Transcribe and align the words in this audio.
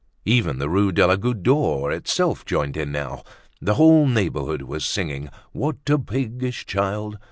Even 0.25 0.57
the 0.57 0.67
Rue 0.67 0.91
de 0.91 1.05
la 1.05 1.15
Goutte 1.15 1.43
d'Or 1.43 1.91
itself 1.91 2.43
joined 2.43 2.75
in 2.75 2.91
now. 2.91 3.21
The 3.61 3.75
whole 3.75 4.07
neighborhood 4.07 4.63
was 4.63 4.83
singing 4.83 5.29
"What 5.51 5.75
a 5.87 5.99
piggish 5.99 6.65
child!" 6.65 7.19